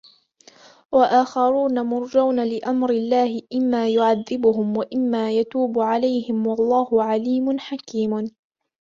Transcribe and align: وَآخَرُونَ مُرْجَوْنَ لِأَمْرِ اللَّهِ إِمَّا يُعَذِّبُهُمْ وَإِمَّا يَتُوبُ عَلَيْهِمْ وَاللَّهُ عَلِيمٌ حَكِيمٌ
وَآخَرُونَ 0.91 1.79
مُرْجَوْنَ 1.85 2.43
لِأَمْرِ 2.43 2.89
اللَّهِ 2.89 3.41
إِمَّا 3.53 3.89
يُعَذِّبُهُمْ 3.89 4.77
وَإِمَّا 4.77 5.31
يَتُوبُ 5.31 5.79
عَلَيْهِمْ 5.79 6.47
وَاللَّهُ 6.47 7.03
عَلِيمٌ 7.03 7.59
حَكِيمٌ 7.59 8.29